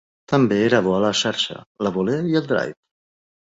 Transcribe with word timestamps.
També 0.31 0.57
era 0.69 0.79
bo 0.87 0.95
a 1.01 1.01
la 1.03 1.11
xarxa, 1.19 1.59
la 1.89 1.93
volea 2.01 2.27
i 2.33 2.35
el 2.43 2.51
drive. 2.55 2.77